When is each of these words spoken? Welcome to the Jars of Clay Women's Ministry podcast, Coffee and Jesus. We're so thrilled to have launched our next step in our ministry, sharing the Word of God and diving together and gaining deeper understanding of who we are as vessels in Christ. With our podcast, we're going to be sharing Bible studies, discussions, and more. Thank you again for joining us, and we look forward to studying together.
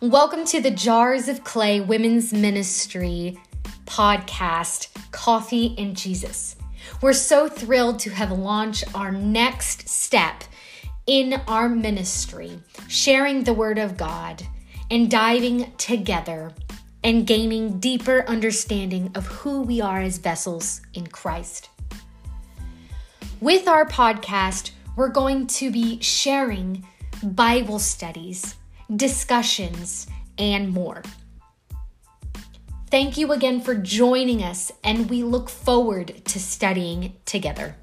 Welcome 0.00 0.44
to 0.44 0.60
the 0.60 0.70
Jars 0.70 1.26
of 1.26 1.42
Clay 1.42 1.80
Women's 1.80 2.32
Ministry 2.32 3.36
podcast, 3.84 4.90
Coffee 5.10 5.74
and 5.76 5.96
Jesus. 5.96 6.54
We're 7.02 7.12
so 7.12 7.48
thrilled 7.48 7.98
to 8.00 8.10
have 8.10 8.30
launched 8.30 8.94
our 8.94 9.10
next 9.10 9.88
step 9.88 10.44
in 11.08 11.40
our 11.48 11.68
ministry, 11.68 12.60
sharing 12.86 13.42
the 13.42 13.52
Word 13.52 13.76
of 13.76 13.96
God 13.96 14.40
and 14.88 15.10
diving 15.10 15.72
together 15.78 16.52
and 17.02 17.26
gaining 17.26 17.80
deeper 17.80 18.24
understanding 18.28 19.10
of 19.16 19.26
who 19.26 19.62
we 19.62 19.80
are 19.80 20.00
as 20.00 20.18
vessels 20.18 20.80
in 20.94 21.08
Christ. 21.08 21.70
With 23.40 23.66
our 23.66 23.84
podcast, 23.84 24.70
we're 24.94 25.08
going 25.08 25.48
to 25.48 25.72
be 25.72 26.00
sharing 26.00 26.86
Bible 27.20 27.80
studies, 27.80 28.54
discussions, 28.94 30.06
and 30.38 30.70
more. 30.70 31.02
Thank 32.90 33.18
you 33.18 33.32
again 33.32 33.60
for 33.60 33.74
joining 33.74 34.42
us, 34.42 34.72
and 34.82 35.10
we 35.10 35.22
look 35.22 35.50
forward 35.50 36.24
to 36.24 36.40
studying 36.40 37.12
together. 37.26 37.76